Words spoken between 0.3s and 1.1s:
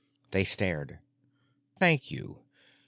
They stared.